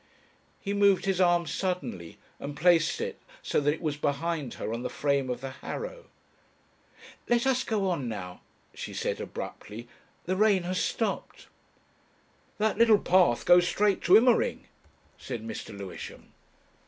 [0.59, 4.81] He moved his arm suddenly and placed it so that it was behind her on
[4.81, 6.05] the frame of the harrow.
[7.29, 8.41] "Let us go on now,"
[8.73, 9.87] she said abruptly.
[10.25, 11.49] "The rain has stopped."
[12.57, 14.65] "That little path goes straight to Immering,"
[15.19, 15.77] said Mr.
[15.77, 16.33] Lewisham.